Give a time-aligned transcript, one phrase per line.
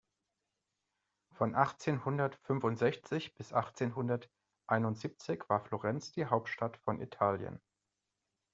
[1.35, 7.61] Von achtzehn-hundert-fünfundsechzig bis achtzehn-hundert-einundsiebzig war Florenz die Hauptstadt von Italien.